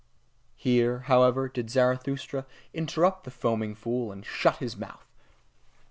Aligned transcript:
Here, 0.55 1.01
however, 1.01 1.47
did 1.47 1.69
Zarathustra 1.69 2.47
interrupt 2.73 3.23
the 3.23 3.29
foaming 3.29 3.75
fool, 3.75 4.11
and 4.11 4.25
shut 4.25 4.57
his 4.57 4.75
mouth. 4.75 5.05